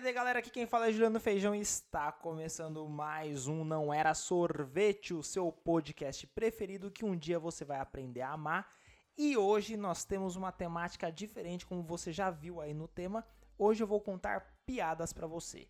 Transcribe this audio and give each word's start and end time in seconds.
tarde, 0.00 0.12
galera. 0.12 0.40
Aqui 0.40 0.50
quem 0.50 0.66
fala 0.66 0.88
é 0.88 0.92
Juliano 0.92 1.18
Feijão 1.18 1.54
e 1.54 1.60
está 1.60 2.12
começando 2.12 2.86
mais 2.86 3.46
um 3.46 3.64
Não 3.64 3.94
Era 3.94 4.12
Sorvete, 4.12 5.14
o 5.14 5.22
seu 5.22 5.50
podcast 5.50 6.26
preferido 6.26 6.90
que 6.90 7.02
um 7.02 7.16
dia 7.16 7.38
você 7.38 7.64
vai 7.64 7.78
aprender 7.78 8.20
a 8.20 8.32
amar. 8.32 8.70
E 9.16 9.38
hoje 9.38 9.74
nós 9.74 10.04
temos 10.04 10.36
uma 10.36 10.52
temática 10.52 11.10
diferente, 11.10 11.64
como 11.64 11.82
você 11.82 12.12
já 12.12 12.30
viu 12.30 12.60
aí 12.60 12.74
no 12.74 12.86
tema. 12.86 13.26
Hoje 13.58 13.82
eu 13.82 13.86
vou 13.86 13.98
contar 13.98 14.60
piadas 14.66 15.14
para 15.14 15.26
você. 15.26 15.66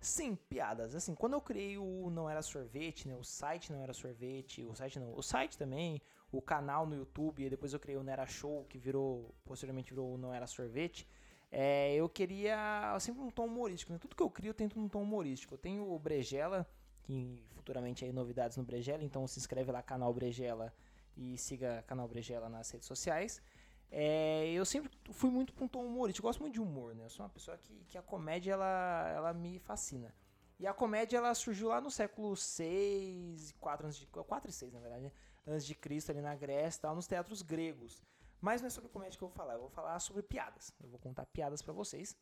Sim, 0.00 0.34
piadas. 0.34 0.96
Assim, 0.96 1.14
quando 1.14 1.34
eu 1.34 1.40
criei 1.40 1.78
o 1.78 2.10
Não 2.10 2.28
Era 2.28 2.42
Sorvete, 2.42 3.06
né? 3.06 3.14
O 3.14 3.22
site 3.22 3.72
Não 3.72 3.80
Era 3.80 3.92
Sorvete, 3.92 4.64
o 4.64 4.74
site 4.74 4.98
não, 4.98 5.14
o 5.14 5.22
site 5.22 5.56
também, 5.56 6.02
o 6.32 6.42
canal 6.42 6.84
no 6.84 6.96
YouTube, 6.96 7.44
e 7.44 7.50
depois 7.50 7.72
eu 7.72 7.78
criei 7.78 7.96
o 7.96 8.02
Não 8.02 8.12
Era 8.12 8.26
Show, 8.26 8.64
que 8.64 8.76
virou, 8.76 9.32
posteriormente 9.44 9.90
virou 9.90 10.14
o 10.14 10.18
Não 10.18 10.34
Era 10.34 10.48
Sorvete. 10.48 11.06
É, 11.50 11.94
eu 11.94 12.08
queria 12.08 12.96
sempre 13.00 13.22
um 13.22 13.30
tom 13.30 13.46
humorístico, 13.46 13.92
né? 13.92 13.98
Tudo 13.98 14.14
que 14.14 14.22
eu 14.22 14.30
crio 14.30 14.50
eu 14.50 14.54
tento 14.54 14.78
um 14.78 14.88
tom 14.88 15.02
humorístico. 15.02 15.54
Eu 15.54 15.58
tenho 15.58 15.90
o 15.90 15.98
Brejela, 15.98 16.68
que 17.02 17.42
futuramente 17.50 18.04
aí 18.04 18.12
novidades 18.12 18.56
no 18.56 18.64
Brejela, 18.64 19.02
então 19.02 19.26
se 19.26 19.38
inscreve 19.38 19.72
lá 19.72 19.82
canal 19.82 20.12
Brejela 20.12 20.74
e 21.16 21.36
siga 21.38 21.82
canal 21.86 22.06
Brejela 22.06 22.48
nas 22.48 22.70
redes 22.70 22.86
sociais. 22.86 23.42
É, 23.90 24.50
eu 24.52 24.66
sempre 24.66 24.90
fui 25.12 25.30
muito 25.30 25.54
para 25.54 25.64
um 25.64 25.68
tom 25.68 25.84
humorístico, 25.84 26.26
eu 26.26 26.28
gosto 26.28 26.40
muito 26.40 26.54
de 26.54 26.60
humor, 26.60 26.94
né? 26.94 27.04
Eu 27.04 27.10
sou 27.10 27.24
uma 27.24 27.30
pessoa 27.30 27.56
que, 27.56 27.84
que 27.88 27.96
a 27.96 28.02
comédia 28.02 28.52
ela, 28.52 29.12
ela 29.14 29.32
me 29.32 29.58
fascina. 29.58 30.14
E 30.58 30.66
a 30.66 30.74
comédia 30.74 31.16
ela 31.16 31.34
surgiu 31.34 31.68
lá 31.68 31.80
no 31.80 31.90
século 31.90 32.36
6, 32.36 33.52
4 33.60 33.86
antes 33.86 33.98
de 33.98 34.06
4 34.06 34.50
e 34.50 34.52
6, 34.52 34.72
na 34.72 34.80
verdade, 34.80 35.04
né? 35.04 35.12
antes 35.46 35.64
de 35.64 35.74
Cristo 35.74 36.10
ali 36.10 36.20
na 36.20 36.34
Grécia, 36.34 36.82
tal, 36.82 36.94
nos 36.94 37.06
teatros 37.06 37.42
gregos. 37.42 38.02
Mas 38.40 38.60
não 38.60 38.68
é 38.68 38.70
sobre 38.70 38.90
comédia 38.90 39.18
que 39.18 39.24
eu 39.24 39.28
vou 39.28 39.36
falar, 39.36 39.54
eu 39.54 39.60
vou 39.60 39.68
falar 39.68 39.98
sobre 40.00 40.22
piadas. 40.22 40.72
Eu 40.80 40.88
vou 40.88 40.98
contar 40.98 41.26
piadas 41.26 41.62
para 41.62 41.72
vocês. 41.72 42.16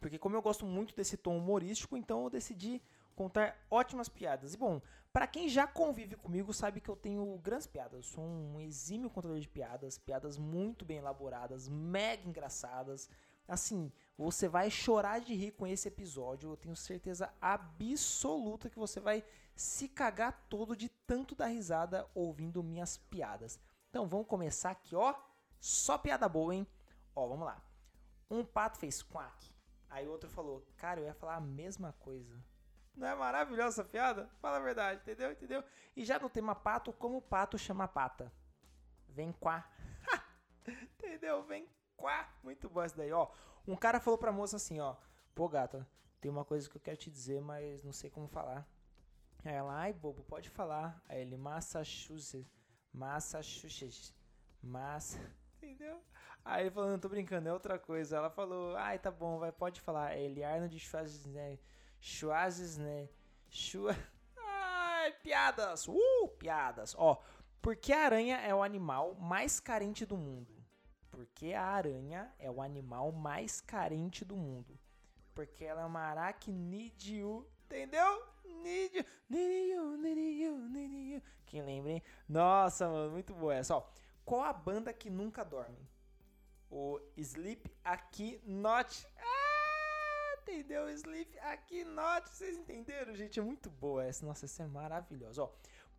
Porque 0.00 0.18
como 0.18 0.36
eu 0.36 0.42
gosto 0.42 0.66
muito 0.66 0.94
desse 0.94 1.16
tom 1.16 1.38
humorístico, 1.38 1.96
então 1.96 2.24
eu 2.24 2.30
decidi 2.30 2.82
contar 3.14 3.56
ótimas 3.70 4.08
piadas. 4.08 4.54
E 4.54 4.56
bom, 4.56 4.80
para 5.12 5.26
quem 5.26 5.48
já 5.48 5.66
convive 5.66 6.16
comigo 6.16 6.52
sabe 6.52 6.80
que 6.80 6.88
eu 6.88 6.96
tenho 6.96 7.38
grandes 7.38 7.66
piadas. 7.66 7.94
Eu 7.94 8.02
sou 8.02 8.24
um 8.24 8.60
exímio 8.60 9.08
contador 9.10 9.38
de 9.38 9.48
piadas, 9.48 9.98
piadas 9.98 10.36
muito 10.36 10.84
bem 10.84 10.98
elaboradas, 10.98 11.68
mega 11.68 12.28
engraçadas. 12.28 13.08
Assim, 13.46 13.92
você 14.16 14.48
vai 14.48 14.70
chorar 14.70 15.20
de 15.20 15.34
rir 15.34 15.52
com 15.52 15.66
esse 15.66 15.88
episódio. 15.88 16.50
Eu 16.50 16.56
tenho 16.56 16.74
certeza 16.74 17.32
absoluta 17.40 18.68
que 18.68 18.78
você 18.78 19.00
vai 19.00 19.24
se 19.54 19.88
cagar 19.88 20.46
todo 20.48 20.76
de 20.76 20.88
tanto 20.88 21.34
dar 21.34 21.46
risada 21.46 22.08
ouvindo 22.14 22.62
minhas 22.62 22.96
piadas. 22.96 23.58
Então 23.94 24.08
vamos 24.08 24.26
começar 24.26 24.72
aqui, 24.72 24.96
ó. 24.96 25.14
Só 25.60 25.96
piada 25.96 26.28
boa, 26.28 26.52
hein? 26.52 26.66
Ó, 27.14 27.28
vamos 27.28 27.46
lá. 27.46 27.62
Um 28.28 28.44
pato 28.44 28.76
fez 28.76 29.00
quack. 29.04 29.54
Aí 29.88 30.04
o 30.08 30.10
outro 30.10 30.28
falou, 30.28 30.66
cara, 30.76 30.98
eu 30.98 31.04
ia 31.04 31.14
falar 31.14 31.36
a 31.36 31.40
mesma 31.40 31.92
coisa. 32.00 32.44
Não 32.96 33.06
é 33.06 33.14
maravilhosa 33.14 33.82
essa 33.82 33.88
piada? 33.88 34.28
Fala 34.40 34.56
a 34.56 34.60
verdade, 34.60 35.00
entendeu? 35.00 35.30
Entendeu? 35.30 35.62
E 35.94 36.04
já 36.04 36.18
no 36.18 36.28
tema 36.28 36.56
pato, 36.56 36.92
como 36.92 37.18
o 37.18 37.22
pato 37.22 37.56
chama 37.56 37.86
pata? 37.86 38.32
Vem 39.10 39.30
quá. 39.30 39.64
entendeu? 40.66 41.44
Vem 41.44 41.68
quá. 41.96 42.28
Muito 42.42 42.68
bom 42.68 42.82
essa 42.82 42.96
daí, 42.96 43.12
ó. 43.12 43.30
Um 43.64 43.76
cara 43.76 44.00
falou 44.00 44.18
pra 44.18 44.32
moça 44.32 44.56
assim, 44.56 44.80
ó. 44.80 44.96
Pô, 45.36 45.48
gata, 45.48 45.88
tem 46.20 46.28
uma 46.28 46.44
coisa 46.44 46.68
que 46.68 46.76
eu 46.76 46.82
quero 46.82 46.96
te 46.96 47.12
dizer, 47.12 47.40
mas 47.40 47.84
não 47.84 47.92
sei 47.92 48.10
como 48.10 48.26
falar. 48.26 48.66
Aí 49.44 49.54
ela, 49.54 49.72
ai, 49.72 49.92
bobo, 49.92 50.24
pode 50.24 50.50
falar. 50.50 51.00
Aí 51.08 51.20
ele, 51.20 51.36
Massachusetts. 51.36 52.63
Massachusetts. 52.94 54.14
Massa. 54.62 55.18
Entendeu? 55.56 56.00
Aí 56.44 56.70
falou, 56.70 56.90
não 56.90 56.98
tô 56.98 57.08
brincando, 57.08 57.48
é 57.48 57.52
outra 57.52 57.78
coisa. 57.78 58.16
Ela 58.16 58.30
falou, 58.30 58.76
ai, 58.76 58.98
tá 58.98 59.10
bom, 59.10 59.38
vai, 59.38 59.50
pode 59.50 59.80
falar. 59.80 60.16
Ele, 60.16 60.44
Arnold 60.44 60.78
Schwarzenegger. 60.78 61.58
Schwarzenegger. 62.00 63.10
Schwa... 63.48 63.96
Ai, 64.36 65.12
piadas! 65.22 65.88
Uh, 65.88 66.28
piadas! 66.38 66.94
Ó, 66.96 67.20
porque 67.60 67.92
a 67.92 68.04
aranha 68.04 68.36
é 68.38 68.54
o 68.54 68.62
animal 68.62 69.14
mais 69.14 69.58
carente 69.58 70.04
do 70.06 70.16
mundo? 70.16 70.54
Porque 71.10 71.52
a 71.52 71.64
aranha 71.64 72.32
é 72.38 72.50
o 72.50 72.60
animal 72.60 73.10
mais 73.12 73.60
carente 73.60 74.24
do 74.24 74.36
mundo. 74.36 74.78
Porque 75.34 75.64
ela 75.64 75.82
é 75.82 75.84
uma 75.84 76.00
aracnídeo. 76.00 77.48
Entendeu? 77.66 78.33
Nossa, 82.28 82.88
mano, 82.88 83.12
muito 83.12 83.34
boa 83.34 83.54
essa. 83.54 83.76
Ó, 83.76 83.86
qual 84.24 84.42
a 84.42 84.52
banda 84.52 84.92
que 84.92 85.10
nunca 85.10 85.44
dorme? 85.44 85.78
O 86.70 87.00
Sleep 87.16 87.70
Aqui 87.84 88.40
Not. 88.44 89.06
Ah, 89.18 90.36
entendeu? 90.42 90.88
Sleep 90.90 91.38
Aqui 91.40 91.84
Not. 91.84 92.28
Vocês 92.28 92.56
entenderam, 92.56 93.14
gente? 93.14 93.38
É 93.38 93.42
muito 93.42 93.70
boa 93.70 94.04
essa. 94.04 94.24
Nossa, 94.24 94.46
essa 94.46 94.62
é 94.62 94.66
maravilhosa. 94.66 95.42
Ó, 95.42 95.50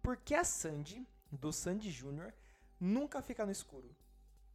porque 0.01 0.33
a 0.33 0.43
Sandy, 0.43 1.07
do 1.31 1.53
Sandy 1.53 1.91
Jr., 1.91 2.33
nunca 2.79 3.21
fica 3.21 3.45
no 3.45 3.51
escuro? 3.51 3.95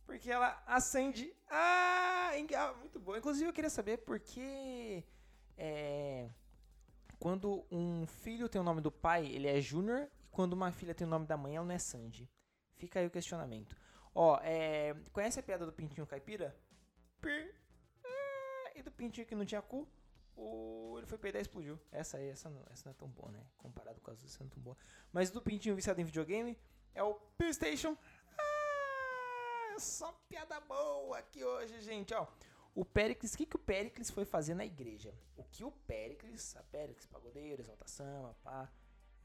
Porque 0.06 0.30
ela 0.30 0.62
acende. 0.66 1.32
Ah, 1.48 2.32
muito 2.78 2.98
bom. 2.98 3.16
Inclusive, 3.16 3.48
eu 3.48 3.52
queria 3.52 3.70
saber 3.70 3.98
por 3.98 4.18
que. 4.18 5.04
É 5.56 6.28
quando 7.20 7.66
um 7.70 8.06
filho 8.06 8.48
tem 8.48 8.58
o 8.58 8.64
nome 8.64 8.80
do 8.80 8.90
pai, 8.90 9.26
ele 9.26 9.46
é 9.46 9.60
Júnior, 9.60 10.08
quando 10.30 10.52
uma 10.52 10.72
filha 10.72 10.94
tem 10.94 11.06
o 11.06 11.10
nome 11.10 11.26
da 11.26 11.36
mãe, 11.36 11.56
ela 11.56 11.66
não 11.66 11.74
é 11.74 11.78
Sandy. 11.78 12.30
Fica 12.76 13.00
aí 13.00 13.06
o 13.06 13.10
questionamento. 13.10 13.76
Ó, 14.14 14.38
é, 14.42 14.94
conhece 15.12 15.38
a 15.38 15.42
piada 15.42 15.66
do 15.66 15.72
pintinho 15.72 16.06
caipira? 16.06 16.56
Pir. 17.20 17.54
É, 18.04 18.78
e 18.78 18.82
do 18.82 18.90
pintinho 18.90 19.26
que 19.26 19.34
não 19.34 19.44
tinha 19.44 19.62
cu? 19.62 19.86
O, 20.36 20.94
ele 20.96 21.06
foi 21.06 21.18
peidar 21.18 21.40
e 21.40 21.42
explodiu. 21.42 21.78
Essa 21.92 22.16
aí, 22.16 22.28
essa 22.28 22.48
não, 22.48 22.64
essa 22.70 22.88
não 22.88 22.92
é 22.92 22.94
tão 22.94 23.08
boa, 23.08 23.30
né? 23.30 23.44
Comparado 23.58 24.00
com 24.00 24.10
as 24.10 24.18
outras, 24.18 24.38
não 24.38 24.46
é 24.46 24.50
tão 24.50 24.62
boa. 24.62 24.76
Mas 25.12 25.30
do 25.30 25.42
pintinho 25.42 25.76
viciado 25.76 26.00
em 26.00 26.04
videogame 26.04 26.58
é 26.94 27.02
o 27.02 27.14
PlayStation. 27.36 27.96
Ah, 28.38 29.76
só 29.78 30.12
piada 30.28 30.58
boa 30.60 31.18
aqui 31.18 31.44
hoje, 31.44 31.80
gente, 31.82 32.14
ó. 32.14 32.26
O 32.74 32.84
Péricles, 32.84 33.34
o 33.34 33.36
que, 33.36 33.46
que 33.46 33.56
o 33.56 33.58
Péricles 33.58 34.10
foi 34.10 34.24
fazer 34.24 34.54
na 34.54 34.64
igreja? 34.64 35.12
O 35.36 35.44
que 35.44 35.64
o 35.64 35.70
Péricles, 35.70 36.56
a 36.56 36.62
Péricles, 36.62 37.04
pagodeiro, 37.06 37.60
exaltação, 37.60 38.34
pá, 38.42 38.70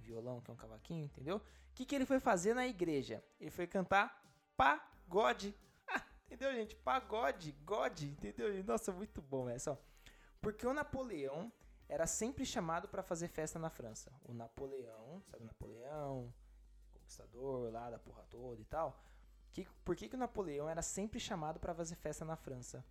violão, 0.06 0.42
que 0.42 0.50
é 0.50 0.54
um 0.54 0.58
cavaquinho, 0.58 1.06
entendeu? 1.06 1.38
O 1.38 1.42
que, 1.74 1.86
que 1.86 1.96
ele 1.96 2.06
foi 2.06 2.20
fazer 2.20 2.54
na 2.54 2.66
igreja? 2.66 3.24
Ele 3.40 3.52
foi 3.52 3.68
cantar 3.68 4.24
pagode. 4.56 5.54
Ah, 5.88 6.02
entendeu, 6.26 6.52
gente? 6.54 6.76
Pagode, 6.76 7.52
God, 7.64 8.02
entendeu? 8.02 8.64
Nossa, 8.64 8.92
muito 8.92 9.22
bom 9.22 9.48
essa. 9.48 9.80
Porque 10.42 10.66
o 10.66 10.74
Napoleão 10.74 11.52
era 11.88 12.08
sempre 12.08 12.44
chamado 12.44 12.88
para 12.88 13.04
fazer 13.04 13.28
festa 13.28 13.60
na 13.60 13.70
França. 13.70 14.12
O 14.24 14.34
Napoleão, 14.34 15.22
sabe 15.30 15.44
o 15.44 15.48
Napoleão, 15.48 16.34
conquistador 16.92 17.72
lá 17.72 17.90
da 17.92 18.00
porra 18.00 18.24
toda 18.30 18.60
e 18.60 18.66
tal. 18.66 19.00
Que, 19.54 19.66
por 19.86 19.96
que, 19.96 20.10
que 20.10 20.16
o 20.16 20.20
Napoleão 20.20 20.68
era 20.68 20.82
sempre 20.82 21.20
chamado 21.20 21.60
para 21.60 21.74
fazer 21.74 21.96
festa 21.96 22.26
na 22.26 22.36
França? 22.36 22.84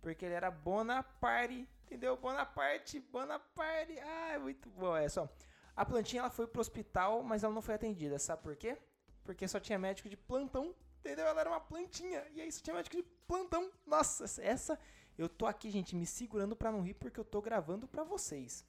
Porque 0.00 0.24
ele 0.24 0.34
era 0.34 0.50
Bonaparte, 0.50 1.68
entendeu? 1.84 2.16
Bonaparte, 2.16 2.98
Bonaparte. 2.98 3.98
Ah, 4.00 4.32
é 4.32 4.38
muito 4.38 4.68
bom 4.70 4.96
é, 4.96 5.06
ó. 5.16 5.28
A 5.76 5.84
plantinha 5.84 6.20
ela 6.20 6.30
foi 6.30 6.46
pro 6.46 6.60
hospital, 6.60 7.22
mas 7.22 7.42
ela 7.42 7.54
não 7.54 7.62
foi 7.62 7.74
atendida. 7.74 8.18
Sabe 8.18 8.42
por 8.42 8.56
quê? 8.56 8.76
Porque 9.24 9.46
só 9.48 9.58
tinha 9.58 9.78
médico 9.78 10.08
de 10.08 10.16
plantão, 10.16 10.74
entendeu? 11.00 11.26
Ela 11.26 11.40
era 11.40 11.50
uma 11.50 11.60
plantinha. 11.60 12.24
E 12.34 12.40
aí 12.40 12.50
só 12.50 12.62
tinha 12.62 12.74
médico 12.74 12.96
de 12.96 13.02
plantão. 13.26 13.70
Nossa, 13.86 14.24
essa 14.42 14.78
eu 15.16 15.28
tô 15.28 15.46
aqui, 15.46 15.70
gente, 15.70 15.94
me 15.96 16.06
segurando 16.06 16.56
para 16.56 16.72
não 16.72 16.82
rir 16.82 16.94
porque 16.94 17.18
eu 17.18 17.24
tô 17.24 17.40
gravando 17.40 17.86
para 17.86 18.04
vocês. 18.04 18.64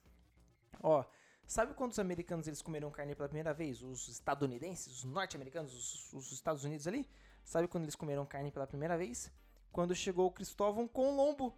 Ó, 0.82 1.04
sabe 1.46 1.74
quando 1.74 1.92
os 1.92 1.98
americanos 1.98 2.46
eles 2.46 2.62
comeram 2.62 2.90
carne 2.90 3.14
pela 3.14 3.28
primeira 3.28 3.52
vez? 3.52 3.82
Os 3.82 4.08
estadunidenses, 4.08 4.86
os 4.98 5.04
norte-americanos, 5.04 5.72
os, 5.72 6.12
os 6.12 6.32
Estados 6.32 6.64
Unidos 6.64 6.86
ali? 6.86 7.08
Sabe 7.44 7.68
quando 7.68 7.84
eles 7.84 7.96
comeram 7.96 8.24
carne 8.24 8.50
pela 8.50 8.66
primeira 8.66 8.96
vez? 8.96 9.30
quando 9.74 9.92
chegou 9.92 10.30
Cristóvão 10.30 10.86
Colombo. 10.86 11.52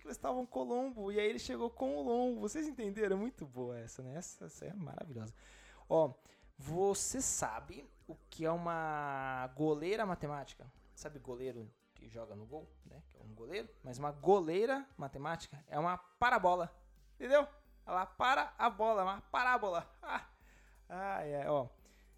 Ah, 0.00 0.06
entendeu, 0.06 0.06
gente? 0.06 0.06
Cristóvão 0.06 0.46
Colombo. 0.46 1.12
E 1.12 1.20
aí 1.20 1.28
ele 1.28 1.38
chegou 1.38 1.70
com 1.70 1.96
o 1.96 2.02
lombo. 2.02 2.40
Vocês 2.40 2.66
entenderam? 2.66 3.16
Muito 3.16 3.46
boa 3.46 3.78
essa, 3.78 4.02
né? 4.02 4.16
Essa, 4.16 4.46
essa 4.46 4.66
é 4.66 4.72
maravilhosa. 4.72 5.34
Ó, 5.88 6.14
você 6.58 7.20
sabe 7.20 7.88
o 8.06 8.16
que 8.28 8.44
é 8.44 8.50
uma 8.50 9.46
goleira 9.56 10.04
matemática? 10.06 10.70
Sabe 10.94 11.18
goleiro 11.18 11.70
que 11.94 12.08
joga 12.08 12.34
no 12.34 12.46
gol, 12.46 12.68
né? 12.86 13.02
Que 13.10 13.18
é 13.18 13.22
um 13.22 13.34
goleiro. 13.34 13.68
Mas 13.82 13.98
uma 13.98 14.12
goleira 14.12 14.86
matemática 14.96 15.62
é 15.68 15.78
uma 15.78 15.96
parabola. 15.96 16.74
Entendeu? 17.14 17.46
Ela 17.86 18.06
para 18.06 18.54
a 18.58 18.70
bola, 18.70 19.02
uma 19.02 19.20
parábola. 19.22 19.90
Ah, 20.02 20.26
ah 20.88 21.26
é, 21.26 21.50
ó. 21.50 21.68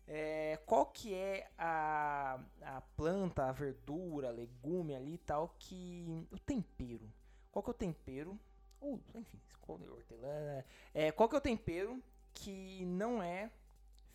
É, 0.06 0.58
qual 0.66 0.86
que 0.86 1.14
é 1.14 1.50
a, 1.56 2.38
a 2.62 2.80
planta, 2.96 3.46
a 3.46 3.52
verdura, 3.52 4.30
legume 4.30 4.94
ali 4.94 5.14
e 5.14 5.18
tal 5.18 5.54
que 5.58 6.26
o 6.30 6.38
tempero? 6.38 7.10
Qual 7.52 7.62
que 7.62 7.70
é 7.70 7.72
o 7.72 7.74
tempero? 7.74 8.36
Ou, 8.80 9.00
enfim, 9.14 9.40
é 9.68 9.90
hortelã? 9.90 10.64
É, 10.92 11.12
qual 11.12 11.28
que 11.28 11.36
é 11.36 11.38
o 11.38 11.40
tempero 11.40 12.02
que 12.34 12.84
não 12.84 13.22
é 13.22 13.48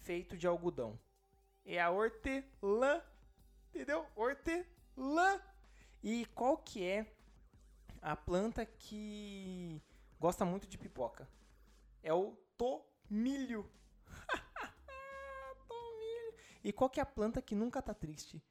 feito 0.02 0.36
de 0.36 0.46
algodão? 0.46 1.00
É 1.66 1.80
a 1.80 1.90
hortelã, 1.90 3.02
entendeu? 3.70 4.06
Hortelã. 4.14 5.42
E 6.04 6.26
qual 6.28 6.58
que 6.58 6.84
é 6.84 7.06
a 8.02 8.16
planta 8.16 8.66
que 8.66 9.82
gosta 10.20 10.46
muito 10.46 10.68
de 10.68 10.78
pipoca. 10.78 11.28
É 12.02 12.14
o 12.14 12.38
tomilho. 12.58 13.70
tomilho. 15.68 16.34
E 16.64 16.72
qual 16.72 16.90
que 16.90 17.00
é 17.00 17.04
a 17.04 17.06
planta 17.06 17.42
que 17.42 17.56
nunca 17.56 17.82
tá 17.82 17.94
triste? 17.94 18.42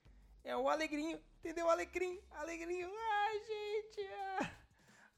É 0.45 0.57
o 0.57 0.69
alegrinho, 0.69 1.21
entendeu? 1.39 1.69
Alegrim, 1.69 2.21
alegrinho. 2.31 2.91
Ai, 2.95 3.39
gente. 3.41 4.09
Ah. 4.13 4.66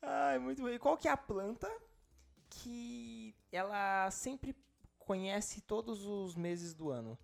Ai, 0.00 0.38
muito 0.38 0.62
bem. 0.62 0.78
Qual 0.78 0.96
que 0.96 1.08
é 1.08 1.10
a 1.10 1.16
planta 1.16 1.68
que 2.48 3.34
ela 3.50 4.10
sempre 4.10 4.56
conhece 4.98 5.60
todos 5.60 6.06
os 6.06 6.34
meses 6.34 6.74
do 6.74 6.90
ano? 6.90 7.18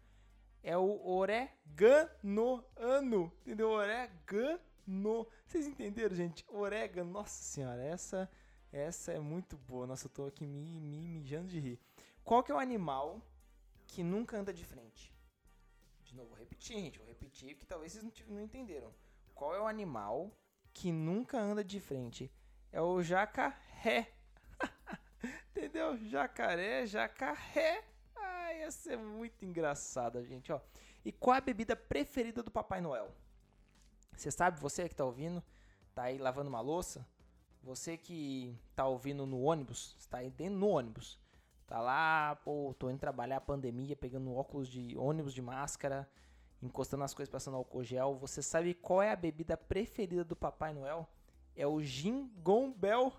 É 0.62 0.76
o 0.76 1.06
orégano, 1.06 2.64
ano, 2.76 3.32
entendeu? 3.42 3.70
Orégano. 3.70 5.26
Vocês 5.46 5.66
entenderam, 5.66 6.14
gente? 6.14 6.44
Orégano, 6.48 7.10
nossa 7.10 7.42
senhora, 7.42 7.82
essa 7.82 8.30
essa 8.74 9.12
é 9.12 9.20
muito 9.20 9.56
boa. 9.56 9.86
Nossa, 9.86 10.06
eu 10.06 10.10
tô 10.10 10.26
aqui 10.26 10.44
me, 10.44 10.80
me 10.80 11.06
mijando 11.06 11.46
de 11.46 11.60
rir. 11.60 11.80
Qual 12.24 12.42
que 12.42 12.50
é 12.50 12.54
o 12.54 12.58
animal 12.58 13.22
que 13.86 14.02
nunca 14.02 14.36
anda 14.36 14.52
de 14.52 14.64
frente? 14.64 15.14
De 16.02 16.12
novo, 16.16 16.30
vou 16.30 16.38
repetir, 16.38 16.80
gente. 16.80 16.98
Vou 16.98 17.06
repetir 17.06 17.54
que 17.54 17.64
talvez 17.64 17.92
vocês 17.92 18.02
não, 18.02 18.12
não 18.34 18.42
entenderam. 18.42 18.92
Qual 19.32 19.54
é 19.54 19.60
o 19.60 19.66
animal 19.68 20.36
que 20.72 20.90
nunca 20.90 21.38
anda 21.38 21.62
de 21.62 21.78
frente? 21.78 22.32
É 22.74 22.82
o 22.82 23.00
jacaré. 23.00 24.08
Entendeu? 25.54 25.96
Jacaré, 25.96 26.84
jacaré. 26.84 27.84
Ai, 28.16 28.62
essa 28.62 28.94
é 28.94 28.96
muito 28.96 29.44
engraçada, 29.44 30.24
gente, 30.24 30.50
ó. 30.52 30.60
E 31.04 31.12
qual 31.12 31.36
a 31.36 31.40
bebida 31.40 31.76
preferida 31.76 32.42
do 32.42 32.50
Papai 32.50 32.80
Noel? 32.80 33.14
Você 34.16 34.28
sabe, 34.28 34.58
você 34.58 34.88
que 34.88 34.94
tá 34.96 35.04
ouvindo, 35.04 35.40
tá 35.94 36.02
aí 36.02 36.18
lavando 36.18 36.48
uma 36.48 36.60
louça, 36.60 37.06
você 37.62 37.96
que 37.96 38.58
tá 38.74 38.84
ouvindo 38.88 39.24
no 39.24 39.42
ônibus, 39.42 39.94
está 39.96 40.18
aí 40.18 40.30
dentro 40.30 40.58
no 40.58 40.66
ônibus, 40.66 41.16
tá 41.68 41.80
lá, 41.80 42.34
pô, 42.44 42.74
tô 42.76 42.90
indo 42.90 42.98
trabalhar 42.98 43.40
pandemia, 43.40 43.94
pegando 43.94 44.34
óculos 44.34 44.68
de 44.68 44.98
ônibus 44.98 45.32
de 45.32 45.40
máscara, 45.40 46.10
encostando 46.60 47.04
as 47.04 47.14
coisas, 47.14 47.30
passando 47.30 47.56
álcool 47.56 47.84
gel. 47.84 48.16
Você 48.16 48.42
sabe 48.42 48.74
qual 48.74 49.00
é 49.00 49.12
a 49.12 49.16
bebida 49.16 49.56
preferida 49.56 50.24
do 50.24 50.34
Papai 50.34 50.72
Noel? 50.72 51.08
É 51.56 51.66
o 51.66 51.82
gin 51.82 52.30
gombel. 52.42 53.12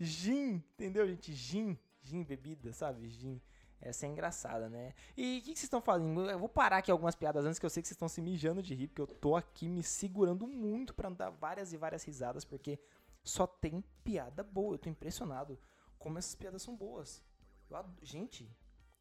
gin, 0.00 0.56
entendeu, 0.74 1.06
gente? 1.06 1.32
Gin, 1.32 1.78
gin 2.02 2.24
bebida, 2.24 2.72
sabe? 2.72 3.08
Gin. 3.08 3.40
Essa 3.80 4.06
é 4.06 4.08
engraçada, 4.08 4.68
né? 4.68 4.92
E 5.16 5.38
o 5.38 5.42
que, 5.42 5.52
que, 5.52 5.58
vocês 5.58 5.64
estão 5.64 5.80
fazendo? 5.80 6.28
Eu 6.28 6.38
vou 6.38 6.48
parar 6.48 6.78
aqui 6.78 6.90
algumas 6.90 7.14
piadas 7.14 7.44
antes 7.44 7.60
que 7.60 7.66
eu 7.66 7.70
sei 7.70 7.80
que 7.80 7.86
vocês 7.86 7.94
estão 7.94 8.08
se 8.08 8.20
mijando 8.20 8.60
de 8.60 8.74
rir, 8.74 8.88
porque 8.88 9.02
eu 9.02 9.06
tô 9.06 9.36
aqui 9.36 9.68
me 9.68 9.84
segurando 9.84 10.48
muito 10.48 10.92
para 10.92 11.08
dar 11.10 11.30
várias 11.30 11.72
e 11.72 11.76
várias 11.76 12.02
risadas, 12.02 12.44
porque 12.44 12.80
só 13.22 13.46
tem 13.46 13.84
piada 14.02 14.42
boa. 14.42 14.74
Eu 14.74 14.78
tô 14.78 14.88
impressionado 14.88 15.56
como 15.98 16.18
essas 16.18 16.34
piadas 16.34 16.62
são 16.62 16.74
boas. 16.74 17.22
Eu, 17.70 17.84
gente, 18.02 18.50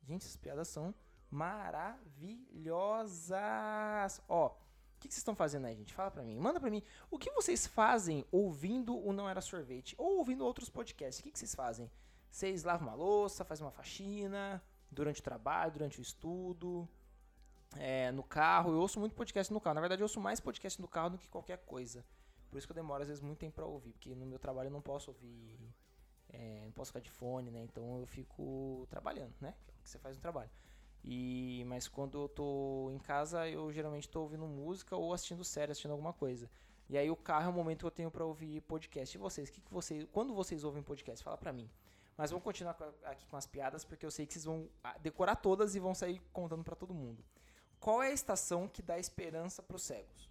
gente, 0.03 0.25
essas 0.25 0.37
piadas 0.37 0.67
são 0.67 0.93
maravilhosas. 1.29 4.21
Ó, 4.27 4.55
o 4.97 4.99
que, 4.99 5.07
vocês 5.07 5.19
estão 5.19 5.35
fazendo 5.35 5.65
aí, 5.65 5.75
gente? 5.75 5.93
Fala 5.93 6.09
pra 6.09 6.23
mim. 6.23 6.35
Manda 6.39 6.59
pra 6.59 6.71
mim. 6.71 6.81
O 7.11 7.19
que 7.19 7.31
vocês 7.31 7.67
fazem 7.67 8.25
ouvindo 8.31 8.97
o 8.97 9.13
Não 9.13 9.29
Era 9.29 9.41
Sorvete? 9.41 9.93
Ou 9.97 10.17
ouvindo 10.17 10.43
outros 10.43 10.69
podcasts? 10.69 11.19
O 11.19 11.23
que, 11.23 11.31
que 11.31 11.37
vocês 11.37 11.53
fazem? 11.53 11.89
Vocês 12.31 12.63
lavam 12.63 12.87
uma 12.87 12.95
louça, 12.95 13.45
fazem 13.45 13.63
uma 13.63 13.71
faxina, 13.71 14.61
durante 14.91 15.21
o 15.21 15.23
trabalho, 15.23 15.71
durante 15.71 15.99
o 15.99 16.01
estudo, 16.01 16.89
é, 17.75 18.11
no 18.11 18.23
carro. 18.23 18.71
Eu 18.71 18.79
ouço 18.79 18.99
muito 18.99 19.13
podcast 19.13 19.53
no 19.53 19.61
carro. 19.61 19.75
Na 19.75 19.81
verdade, 19.81 20.01
eu 20.01 20.05
ouço 20.05 20.19
mais 20.19 20.39
podcast 20.39 20.81
no 20.81 20.87
carro 20.87 21.11
do 21.11 21.17
que 21.19 21.29
qualquer 21.29 21.59
coisa. 21.59 22.03
Por 22.49 22.57
isso 22.57 22.65
que 22.65 22.71
eu 22.71 22.75
demoro 22.75 23.03
às 23.03 23.07
vezes 23.07 23.21
muito 23.21 23.37
tempo 23.37 23.55
pra 23.55 23.65
ouvir, 23.65 23.91
porque 23.91 24.15
no 24.15 24.25
meu 24.25 24.39
trabalho 24.39 24.67
eu 24.67 24.71
não 24.71 24.81
posso 24.81 25.11
ouvir, 25.11 25.59
é, 26.29 26.63
não 26.65 26.71
posso 26.71 26.89
ficar 26.89 27.01
de 27.01 27.11
fone, 27.11 27.51
né? 27.51 27.61
Então 27.61 27.99
eu 27.99 28.07
fico 28.07 28.87
trabalhando, 28.89 29.35
né? 29.39 29.53
Que 29.65 29.71
é 29.71 29.75
o 29.75 29.83
que 29.83 29.89
você 29.89 29.99
faz 29.99 30.15
no 30.15 30.21
trabalho. 30.21 30.49
E, 31.03 31.63
mas 31.67 31.87
quando 31.87 32.23
eu 32.23 32.29
tô 32.29 32.89
em 32.91 32.99
casa, 32.99 33.47
eu 33.47 33.71
geralmente 33.71 34.09
tô 34.09 34.21
ouvindo 34.21 34.45
música 34.45 34.95
ou 34.95 35.13
assistindo 35.13 35.43
série, 35.43 35.71
assistindo 35.71 35.91
alguma 35.91 36.13
coisa. 36.13 36.49
E 36.89 36.97
aí 36.97 37.09
o 37.09 37.15
carro 37.15 37.47
é 37.47 37.49
o 37.49 37.53
momento 37.53 37.79
que 37.79 37.85
eu 37.85 37.91
tenho 37.91 38.11
para 38.11 38.25
ouvir 38.25 38.61
podcast. 38.61 39.15
E 39.15 39.19
vocês, 39.19 39.49
que 39.49 39.61
que 39.61 39.73
vocês, 39.73 40.05
quando 40.11 40.33
vocês 40.33 40.63
ouvem 40.63 40.81
podcast, 40.81 41.23
fala 41.23 41.37
pra 41.37 41.51
mim. 41.51 41.69
Mas 42.15 42.31
vamos 42.31 42.43
continuar 42.43 42.75
aqui 43.03 43.27
com 43.27 43.37
as 43.37 43.45
piadas, 43.45 43.85
porque 43.85 44.05
eu 44.05 44.09
sei 44.09 44.25
que 44.25 44.33
vocês 44.33 44.45
vão 44.45 44.69
ah, 44.83 44.97
decorar 44.97 45.35
todas 45.35 45.75
e 45.75 45.79
vão 45.79 45.93
sair 45.93 46.19
contando 46.33 46.63
para 46.63 46.75
todo 46.75 46.93
mundo. 46.93 47.23
Qual 47.79 48.01
é 48.01 48.07
a 48.07 48.13
estação 48.13 48.67
que 48.67 48.81
dá 48.81 48.97
esperança 48.97 49.61
para 49.61 49.75
os 49.75 49.83
cegos? 49.83 50.29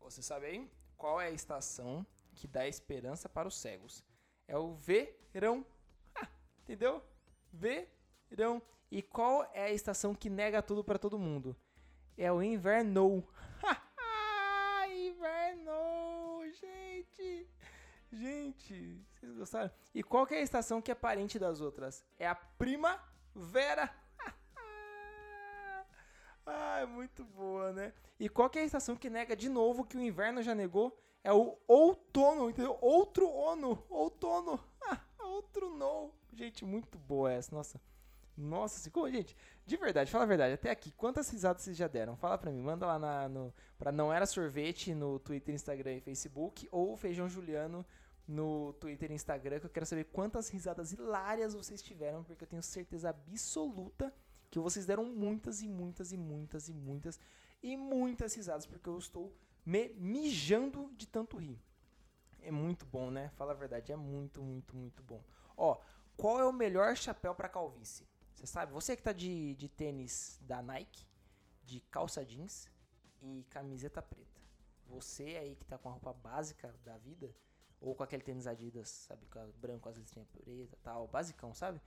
Você 0.00 0.22
sabe 0.22 0.46
aí? 0.46 0.70
Qual 0.96 1.20
é 1.20 1.26
a 1.26 1.30
estação 1.30 2.06
que 2.34 2.48
dá 2.48 2.66
esperança 2.66 3.28
para 3.28 3.46
os 3.46 3.56
cegos? 3.56 4.02
É 4.48 4.56
o 4.56 4.74
verão. 4.74 5.64
Ah, 6.14 6.28
entendeu? 6.62 7.02
Verão. 7.52 8.62
E 8.90 9.02
qual 9.02 9.48
é 9.54 9.64
a 9.64 9.70
estação 9.70 10.14
que 10.14 10.28
nega 10.28 10.60
tudo 10.60 10.82
para 10.82 10.98
todo 10.98 11.18
mundo? 11.18 11.56
É 12.18 12.32
o 12.32 12.42
inverno. 12.42 13.24
inverno, 14.90 16.42
gente. 16.60 17.48
Gente, 18.10 19.00
vocês 19.14 19.32
gostaram? 19.36 19.70
E 19.94 20.02
qual 20.02 20.26
é 20.28 20.38
a 20.38 20.42
estação 20.42 20.82
que 20.82 20.90
é 20.90 20.94
parente 20.96 21.38
das 21.38 21.60
outras? 21.60 22.04
É 22.18 22.26
a 22.26 22.34
primavera. 22.34 23.94
ah, 26.44 26.80
é 26.80 26.86
muito 26.86 27.24
boa, 27.24 27.72
né? 27.72 27.92
E 28.18 28.28
qual 28.28 28.50
é 28.56 28.58
a 28.58 28.64
estação 28.64 28.96
que 28.96 29.08
nega 29.08 29.36
de 29.36 29.48
novo 29.48 29.84
que 29.84 29.96
o 29.96 30.02
inverno 30.02 30.42
já 30.42 30.52
negou? 30.52 31.00
É 31.22 31.32
o 31.32 31.56
outono, 31.68 32.50
entendeu? 32.50 32.76
Outro 32.80 33.30
ono, 33.30 33.84
outono. 33.88 34.58
Outro 35.20 35.70
no. 35.70 36.10
Gente, 36.32 36.64
muito 36.64 36.98
boa 36.98 37.32
essa, 37.32 37.54
nossa. 37.54 37.80
Nossa, 38.40 38.90
como, 38.90 39.10
gente, 39.10 39.36
de 39.66 39.76
verdade, 39.76 40.10
fala 40.10 40.24
a 40.24 40.26
verdade, 40.26 40.54
até 40.54 40.70
aqui, 40.70 40.90
quantas 40.92 41.28
risadas 41.28 41.62
vocês 41.62 41.76
já 41.76 41.86
deram? 41.86 42.16
Fala 42.16 42.38
pra 42.38 42.50
mim, 42.50 42.62
manda 42.62 42.86
lá 42.86 42.98
na, 42.98 43.28
no, 43.28 43.52
pra 43.78 43.92
Não 43.92 44.12
Era 44.12 44.24
Sorvete 44.24 44.94
no 44.94 45.18
Twitter, 45.18 45.54
Instagram 45.54 45.96
e 45.96 46.00
Facebook, 46.00 46.66
ou 46.72 46.96
Feijão 46.96 47.28
Juliano 47.28 47.84
no 48.26 48.72
Twitter 48.74 49.10
e 49.10 49.14
Instagram, 49.14 49.60
que 49.60 49.66
eu 49.66 49.70
quero 49.70 49.84
saber 49.84 50.04
quantas 50.04 50.48
risadas 50.48 50.92
hilárias 50.92 51.54
vocês 51.54 51.82
tiveram, 51.82 52.24
porque 52.24 52.44
eu 52.44 52.48
tenho 52.48 52.62
certeza 52.62 53.10
absoluta 53.10 54.12
que 54.50 54.58
vocês 54.58 54.86
deram 54.86 55.04
muitas 55.04 55.60
e 55.62 55.68
muitas 55.68 56.12
e 56.12 56.16
muitas 56.16 56.68
e 56.68 56.72
muitas 56.72 57.20
e 57.62 57.76
muitas 57.76 58.34
risadas, 58.34 58.66
porque 58.66 58.88
eu 58.88 58.98
estou 58.98 59.34
me 59.66 59.90
mijando 59.90 60.90
de 60.96 61.06
tanto 61.06 61.36
rir. 61.36 61.60
É 62.40 62.50
muito 62.50 62.86
bom, 62.86 63.10
né? 63.10 63.28
Fala 63.36 63.52
a 63.52 63.54
verdade, 63.54 63.92
é 63.92 63.96
muito, 63.96 64.42
muito, 64.42 64.74
muito 64.74 65.02
bom. 65.02 65.22
Ó, 65.56 65.78
qual 66.16 66.40
é 66.40 66.44
o 66.44 66.52
melhor 66.52 66.96
chapéu 66.96 67.34
para 67.34 67.48
calvície? 67.48 68.06
Você 68.40 68.46
sabe? 68.46 68.72
Você 68.72 68.96
que 68.96 69.02
tá 69.02 69.12
de, 69.12 69.54
de 69.54 69.68
tênis 69.68 70.38
da 70.40 70.62
Nike, 70.62 71.06
de 71.62 71.78
calça 71.78 72.24
jeans 72.24 72.66
e 73.20 73.44
camiseta 73.50 74.00
preta. 74.00 74.40
Você 74.86 75.36
aí 75.36 75.54
que 75.54 75.64
tá 75.66 75.76
com 75.76 75.90
a 75.90 75.92
roupa 75.92 76.14
básica 76.14 76.74
da 76.82 76.96
vida, 76.96 77.36
ou 77.78 77.94
com 77.94 78.02
aquele 78.02 78.22
tênis 78.22 78.46
Adidas, 78.46 78.88
sabe? 78.88 79.26
Branco, 79.56 79.90
as 79.90 79.96
listrinhas 79.98 80.26
preta 80.30 80.74
tal, 80.82 81.06
basicão, 81.06 81.52
sabe? 81.52 81.82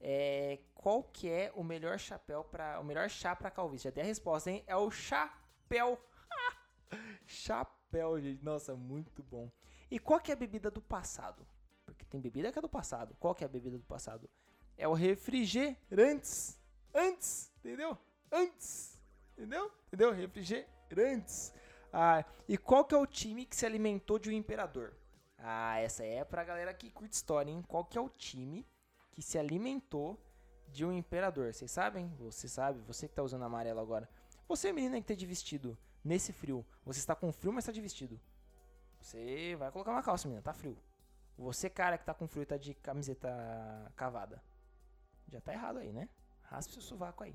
É, 0.00 0.58
qual 0.74 1.04
que 1.04 1.30
é 1.30 1.52
o 1.54 1.62
melhor 1.62 1.96
chapéu 2.00 2.42
para 2.42 2.80
o 2.80 2.84
melhor 2.84 3.08
chá 3.08 3.36
para 3.36 3.48
calvície? 3.48 3.84
Já 3.84 3.92
tem 3.92 4.02
a 4.02 4.06
resposta, 4.06 4.50
hein? 4.50 4.64
É 4.66 4.74
o 4.74 4.90
chapéu. 4.90 5.96
chapéu, 7.24 8.20
gente. 8.20 8.42
Nossa, 8.42 8.74
muito 8.74 9.22
bom. 9.22 9.48
E 9.88 10.00
qual 10.00 10.18
que 10.18 10.32
é 10.32 10.34
a 10.34 10.36
bebida 10.36 10.68
do 10.68 10.82
passado? 10.82 11.46
Porque 11.86 12.04
tem 12.04 12.20
bebida 12.20 12.50
que 12.50 12.58
é 12.58 12.62
do 12.62 12.68
passado. 12.68 13.14
Qual 13.20 13.36
que 13.36 13.44
é 13.44 13.46
a 13.46 13.48
bebida 13.48 13.78
do 13.78 13.84
passado? 13.84 14.28
É 14.76 14.86
o 14.88 14.92
refrigerantes. 14.92 16.58
Antes, 16.94 17.52
entendeu? 17.58 17.96
Antes. 18.30 18.98
Entendeu? 19.36 19.72
Entendeu? 19.86 20.12
Refrigerantes. 20.12 21.52
Ah, 21.92 22.24
e 22.48 22.56
qual 22.56 22.84
que 22.84 22.94
é 22.94 22.98
o 22.98 23.06
time 23.06 23.44
que 23.44 23.56
se 23.56 23.66
alimentou 23.66 24.18
de 24.18 24.30
um 24.30 24.32
imperador? 24.32 24.94
Ah, 25.38 25.78
essa 25.78 26.04
é 26.04 26.24
pra 26.24 26.44
galera 26.44 26.72
que 26.72 26.90
curte 26.90 27.14
história, 27.14 27.50
hein? 27.50 27.62
Qual 27.66 27.84
que 27.84 27.98
é 27.98 28.00
o 28.00 28.08
time 28.08 28.66
que 29.12 29.22
se 29.22 29.38
alimentou 29.38 30.18
de 30.72 30.84
um 30.84 30.92
imperador. 30.92 31.52
Vocês 31.52 31.70
sabem? 31.70 32.08
Você 32.18 32.48
sabe, 32.48 32.80
você 32.80 33.06
que 33.06 33.12
está 33.12 33.22
usando 33.22 33.44
amarelo 33.44 33.78
agora. 33.78 34.08
Você, 34.48 34.72
menina 34.72 34.96
que 34.96 35.02
está 35.02 35.14
de 35.14 35.26
vestido 35.26 35.78
nesse 36.02 36.32
frio, 36.32 36.64
você 36.84 36.98
está 36.98 37.14
com 37.14 37.30
frio, 37.30 37.52
mas 37.52 37.64
está 37.64 37.72
de 37.72 37.80
vestido. 37.80 38.18
Você 39.00 39.54
vai 39.58 39.70
colocar 39.70 39.92
uma 39.92 40.02
calça, 40.02 40.26
menina, 40.26 40.42
tá 40.42 40.52
frio. 40.52 40.76
Você, 41.38 41.68
cara 41.68 41.98
que 41.98 42.04
tá 42.04 42.14
com 42.14 42.26
frio 42.26 42.42
e 42.42 42.46
tá 42.46 42.56
de 42.56 42.74
camiseta 42.74 43.28
cavada. 43.96 44.42
Já 45.32 45.40
tá 45.40 45.52
errado 45.54 45.78
aí, 45.78 45.90
né? 45.90 46.10
Raspe 46.42 46.74
seu 46.74 46.82
sovaco 46.82 47.24
aí. 47.24 47.34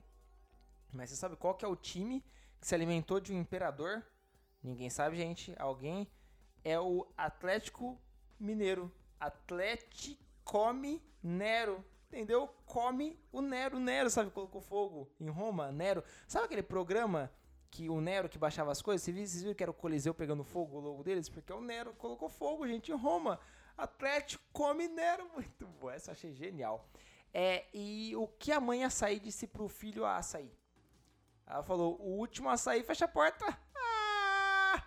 Mas 0.94 1.10
você 1.10 1.16
sabe 1.16 1.36
qual 1.36 1.56
que 1.56 1.66
é 1.66 1.68
o 1.68 1.76
time 1.76 2.24
que 2.62 2.68
se 2.68 2.76
alimentou 2.76 3.20
de 3.20 3.34
um 3.34 3.40
imperador? 3.40 4.06
Ninguém 4.62 4.90
sabe, 4.90 5.18
gente. 5.18 5.56
Alguém 5.58 6.08
é 6.64 6.80
o 6.80 7.12
Atlético 7.18 8.00
Mineiro. 8.40 8.94
Atlético 9.20 10.24
come 10.44 11.04
Nero. 11.24 11.84
Entendeu? 12.08 12.48
Come 12.68 13.20
o 13.32 13.42
Nero. 13.42 13.80
Nero, 13.80 14.12
sabe? 14.12 14.30
Colocou 14.30 14.62
fogo 14.62 15.12
em 15.20 15.30
Roma. 15.30 15.72
Nero. 15.72 16.04
Sabe 16.28 16.46
aquele 16.46 16.64
programa 16.64 17.32
que 17.72 17.90
o 17.90 18.00
Nero 18.00 18.30
que 18.30 18.38
baixava 18.38 18.72
as 18.72 18.82
coisas, 18.82 19.04
vocês 19.04 19.42
viram, 19.42 19.56
que 19.56 19.64
era 19.64 19.72
o 19.72 19.74
Coliseu 19.74 20.14
pegando 20.14 20.44
fogo, 20.44 20.78
o 20.78 20.80
logo 20.80 21.04
deles? 21.04 21.28
Porque 21.28 21.52
o 21.52 21.62
Nero 21.62 21.94
colocou 21.96 22.30
fogo, 22.30 22.68
gente, 22.68 22.92
em 22.92 22.96
Roma. 22.96 23.40
Atlético 23.76 24.44
come 24.54 24.88
Nero, 24.88 25.30
muito 25.34 25.68
bom, 25.68 25.90
essa 25.90 26.12
eu 26.12 26.14
achei 26.14 26.34
genial. 26.34 26.88
É, 27.34 27.66
e 27.74 28.16
o 28.16 28.28
que 28.28 28.52
a 28.52 28.60
mãe 28.60 28.84
açaí 28.84 29.20
disse 29.20 29.48
pro 29.48 29.68
filho 29.68 30.06
a 30.06 30.18
açaí? 30.18 30.52
Ela 31.46 31.64
falou, 31.64 31.98
o 32.02 32.18
último 32.18 32.50
açaí 32.50 32.84
fecha 32.84 33.06
a 33.06 33.08
porta. 33.08 33.46
Ah, 33.76 34.84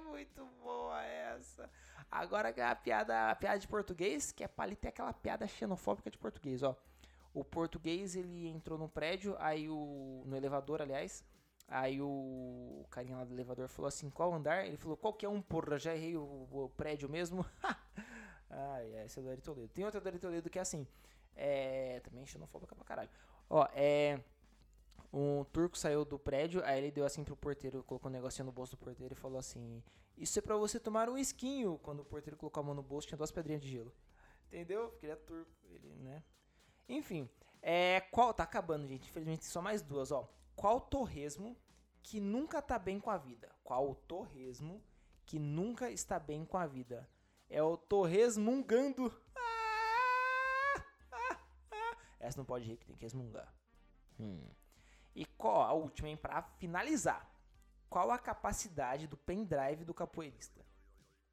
muito 0.04 0.44
boa 0.62 1.02
essa. 1.04 1.70
Agora 2.10 2.48
a 2.48 2.74
piada, 2.74 3.30
a 3.30 3.34
piada 3.34 3.58
de 3.58 3.68
português, 3.68 4.32
que 4.32 4.44
é 4.44 4.50
ali 4.58 4.76
ter 4.76 4.88
aquela 4.88 5.12
piada 5.12 5.46
xenofóbica 5.46 6.10
de 6.10 6.18
português, 6.18 6.62
ó. 6.62 6.76
O 7.32 7.44
português, 7.44 8.14
ele 8.14 8.46
entrou 8.48 8.78
no 8.78 8.88
prédio, 8.88 9.36
aí 9.40 9.68
o. 9.68 10.22
no 10.24 10.36
elevador, 10.36 10.80
aliás. 10.80 11.24
Aí 11.66 12.00
o, 12.00 12.06
o 12.06 12.86
carinha 12.90 13.16
lá 13.16 13.24
do 13.24 13.34
elevador 13.34 13.68
falou 13.68 13.88
assim: 13.88 14.08
qual 14.10 14.32
andar? 14.32 14.66
Ele 14.66 14.76
falou: 14.76 14.96
qualquer 14.96 15.28
um, 15.28 15.42
porra, 15.42 15.78
já 15.78 15.94
errei 15.94 16.16
o, 16.16 16.48
o 16.50 16.68
prédio 16.76 17.08
mesmo. 17.08 17.44
Ai, 18.50 18.94
é, 18.94 19.04
esse 19.06 19.18
é 19.18 19.22
do 19.22 19.42
Toledo. 19.42 19.68
Tem 19.68 19.84
outro 19.84 20.00
do 20.00 20.06
Ari 20.06 20.18
Toledo 20.18 20.50
que 20.50 20.58
é 20.58 20.62
assim: 20.62 20.86
é. 21.34 22.00
Também 22.00 22.26
xenofóbica 22.26 22.74
pra 22.74 22.84
caralho. 22.84 23.10
Ó, 23.48 23.66
é. 23.72 24.20
Um 25.12 25.44
turco 25.44 25.78
saiu 25.78 26.04
do 26.04 26.18
prédio, 26.18 26.60
aí 26.64 26.78
ele 26.78 26.90
deu 26.90 27.06
assim 27.06 27.22
pro 27.22 27.36
porteiro, 27.36 27.84
colocou 27.84 28.10
um 28.10 28.12
negocinho 28.12 28.46
no 28.46 28.52
bolso 28.52 28.72
do 28.72 28.78
porteiro 28.78 29.14
e 29.14 29.16
falou 29.16 29.38
assim: 29.38 29.82
Isso 30.16 30.38
é 30.38 30.42
pra 30.42 30.56
você 30.56 30.80
tomar 30.80 31.08
um 31.08 31.16
esquinho. 31.16 31.78
Quando 31.78 32.00
o 32.00 32.04
porteiro 32.04 32.36
colocou 32.36 32.60
a 32.60 32.64
mão 32.64 32.74
no 32.74 32.82
bolso, 32.82 33.06
tinha 33.06 33.16
duas 33.16 33.30
pedrinhas 33.30 33.62
de 33.62 33.68
gelo. 33.68 33.94
Entendeu? 34.46 34.88
Porque 34.88 35.06
ele 35.06 35.12
é 35.12 35.16
turco, 35.16 35.52
ele, 35.64 35.94
né? 35.96 36.22
Enfim, 36.88 37.28
é, 37.62 38.00
qual. 38.10 38.34
Tá 38.34 38.42
acabando, 38.42 38.86
gente. 38.88 39.08
Infelizmente, 39.08 39.44
só 39.44 39.62
mais 39.62 39.82
duas, 39.82 40.10
ó. 40.10 40.28
Qual 40.56 40.80
torresmo 40.80 41.56
que 42.02 42.20
nunca 42.20 42.60
tá 42.60 42.78
bem 42.78 42.98
com 42.98 43.10
a 43.10 43.16
vida? 43.16 43.50
Qual 43.62 43.94
torresmo 43.94 44.82
que 45.24 45.38
nunca 45.38 45.90
está 45.90 46.18
bem 46.18 46.44
com 46.44 46.58
a 46.58 46.66
vida? 46.66 47.08
É 47.48 47.62
o 47.62 47.76
torresmungando. 47.76 49.12
Ah, 49.36 50.84
ah, 51.12 51.38
ah. 51.70 51.96
Essa 52.20 52.38
não 52.38 52.44
pode 52.44 52.64
rir, 52.64 52.76
que 52.76 52.86
tem 52.86 52.96
que 52.96 53.02
resmungar. 53.02 53.52
Hum. 54.18 54.40
E 55.14 55.24
qual 55.24 55.62
a 55.62 55.72
última, 55.72 56.08
hein? 56.08 56.16
Pra 56.16 56.42
finalizar. 56.58 57.30
Qual 57.88 58.10
a 58.10 58.18
capacidade 58.18 59.06
do 59.06 59.16
pendrive 59.16 59.84
do 59.84 59.94
capoeirista? 59.94 60.64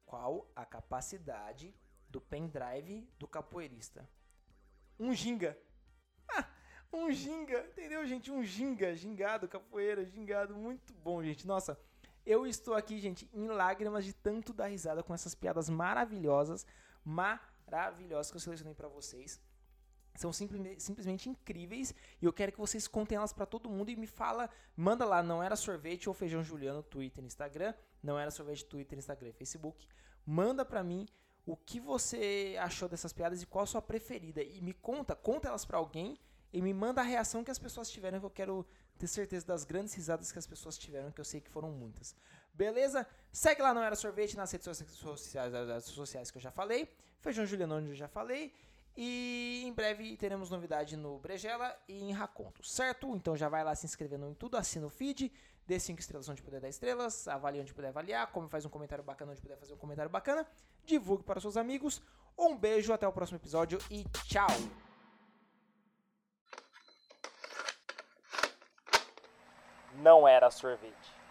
Qual 0.06 0.48
a 0.54 0.64
capacidade 0.64 1.74
do 2.08 2.20
pendrive 2.20 3.08
do 3.18 3.26
capoeirista? 3.26 4.08
Um 4.98 5.12
ginga. 5.12 5.58
Ah, 6.28 6.46
um 6.92 7.10
ginga, 7.10 7.66
entendeu, 7.66 8.06
gente? 8.06 8.30
Um 8.30 8.44
ginga, 8.44 8.94
gingado, 8.94 9.48
capoeira, 9.48 10.04
gingado, 10.04 10.54
muito 10.54 10.92
bom, 10.94 11.22
gente. 11.24 11.46
Nossa, 11.46 11.80
eu 12.24 12.46
estou 12.46 12.74
aqui, 12.74 12.98
gente, 12.98 13.28
em 13.32 13.46
lágrimas 13.48 14.04
de 14.04 14.12
tanto 14.12 14.52
dar 14.52 14.66
risada 14.66 15.02
com 15.02 15.12
essas 15.12 15.34
piadas 15.34 15.68
maravilhosas, 15.68 16.66
maravilhosas 17.04 18.30
que 18.30 18.36
eu 18.36 18.40
selecionei 18.40 18.74
para 18.74 18.88
vocês. 18.88 19.40
São 20.14 20.30
simplesmente 20.32 21.30
incríveis 21.30 21.94
e 22.20 22.26
eu 22.26 22.32
quero 22.32 22.52
que 22.52 22.58
vocês 22.58 22.86
contem 22.86 23.16
elas 23.16 23.32
para 23.32 23.46
todo 23.46 23.70
mundo 23.70 23.90
e 23.90 23.96
me 23.96 24.06
fala, 24.06 24.50
manda 24.76 25.06
lá, 25.06 25.22
não 25.22 25.42
era 25.42 25.56
sorvete 25.56 26.08
ou 26.08 26.14
feijão 26.14 26.44
juliano, 26.44 26.82
Twitter, 26.82 27.24
Instagram, 27.24 27.74
não 28.02 28.18
era 28.18 28.30
sorvete, 28.30 28.66
Twitter, 28.66 28.98
Instagram 28.98 29.32
Facebook. 29.32 29.88
Manda 30.26 30.64
para 30.64 30.84
mim 30.84 31.08
o 31.46 31.56
que 31.56 31.80
você 31.80 32.56
achou 32.60 32.88
dessas 32.88 33.12
piadas 33.12 33.42
e 33.42 33.46
qual 33.46 33.64
a 33.64 33.66
sua 33.66 33.80
preferida. 33.80 34.42
E 34.42 34.60
me 34.60 34.74
conta, 34.74 35.16
conta 35.16 35.48
elas 35.48 35.64
para 35.64 35.78
alguém 35.78 36.18
e 36.52 36.60
me 36.60 36.74
manda 36.74 37.00
a 37.00 37.04
reação 37.04 37.42
que 37.42 37.50
as 37.50 37.58
pessoas 37.58 37.90
tiveram, 37.90 38.20
que 38.20 38.26
eu 38.26 38.30
quero 38.30 38.66
ter 39.02 39.08
certeza 39.08 39.44
das 39.44 39.64
grandes 39.64 39.92
risadas 39.94 40.30
que 40.30 40.38
as 40.38 40.46
pessoas 40.46 40.78
tiveram, 40.78 41.10
que 41.10 41.20
eu 41.20 41.24
sei 41.24 41.40
que 41.40 41.50
foram 41.50 41.72
muitas. 41.72 42.14
Beleza? 42.54 43.04
Segue 43.32 43.60
lá 43.60 43.74
Não 43.74 43.82
Era 43.82 43.96
Sorvete 43.96 44.36
nas 44.36 44.52
redes 44.52 44.64
sociais, 44.92 45.52
sociais 45.84 46.30
que 46.30 46.38
eu 46.38 46.42
já 46.42 46.52
falei. 46.52 46.88
Feijão 47.20 47.44
Juliano, 47.44 47.74
onde 47.74 47.88
eu 47.88 47.94
já 47.96 48.06
falei. 48.06 48.54
E 48.96 49.64
em 49.66 49.72
breve 49.72 50.16
teremos 50.16 50.50
novidade 50.50 50.96
no 50.96 51.18
Brejela 51.18 51.76
e 51.88 52.00
em 52.04 52.12
Raconto, 52.12 52.62
certo? 52.62 53.16
Então 53.16 53.36
já 53.36 53.48
vai 53.48 53.64
lá 53.64 53.74
se 53.74 53.86
inscrevendo 53.86 54.28
em 54.28 54.34
tudo, 54.34 54.56
assina 54.56 54.86
o 54.86 54.90
feed, 54.90 55.32
dê 55.66 55.80
5 55.80 55.98
estrelas 55.98 56.28
onde 56.28 56.42
puder 56.42 56.60
dar 56.60 56.68
estrelas, 56.68 57.26
avalie 57.26 57.60
onde 57.60 57.74
puder 57.74 57.88
avaliar, 57.88 58.30
como 58.30 58.48
faz 58.48 58.64
um 58.64 58.68
comentário 58.68 59.02
bacana 59.02 59.32
onde 59.32 59.40
puder 59.40 59.56
fazer 59.56 59.72
um 59.72 59.78
comentário 59.78 60.10
bacana, 60.10 60.46
divulgue 60.84 61.24
para 61.24 61.40
seus 61.40 61.56
amigos. 61.56 62.02
Um 62.38 62.56
beijo, 62.56 62.92
até 62.92 63.08
o 63.08 63.12
próximo 63.12 63.38
episódio 63.38 63.78
e 63.90 64.04
tchau! 64.26 64.48
Não 69.96 70.26
era 70.26 70.50
sorvete. 70.50 71.21